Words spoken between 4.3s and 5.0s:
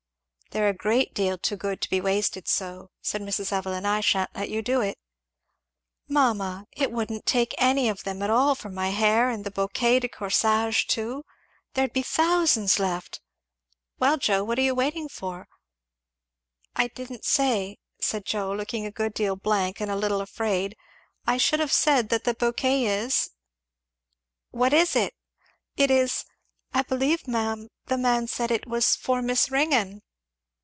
let you do it."